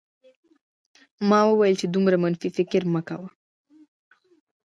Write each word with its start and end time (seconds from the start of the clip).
ما 1.29 1.39
وویل 1.47 1.75
چې 1.81 1.87
دومره 1.87 2.17
منفي 2.23 2.49
فکر 2.57 2.81
مه 2.93 3.01
کوه 3.07 3.29